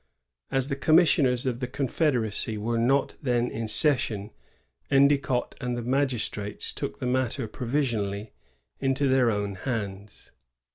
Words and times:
As 0.49 0.67
the 0.69 0.75
commissioners 0.75 1.45
of 1.45 1.59
the 1.59 1.67
confed 1.67 2.15
eracy 2.15 2.57
were 2.57 2.79
not 2.79 3.13
then 3.21 3.51
in 3.51 3.67
session, 3.67 4.31
Endicott 4.89 5.53
and 5.61 5.77
the 5.77 5.83
magistrates 5.83 6.73
took 6.73 6.97
the 6.97 7.05
matter 7.05 7.47
provisionally 7.47 8.33
into 8.79 9.07
their 9.07 9.29
own 9.29 9.53
hands. 9.53 10.31